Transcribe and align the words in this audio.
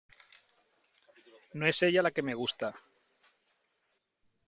no 1.53 1.67
es 1.67 1.83
ella 1.83 2.01
la 2.01 2.09
que 2.09 2.23
me 2.23 2.33
gusta. 2.33 2.73